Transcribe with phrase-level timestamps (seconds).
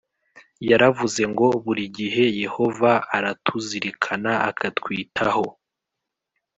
[0.69, 5.45] Yaravuze ngo buri gihe Yehova aratuzirikana akatwitaho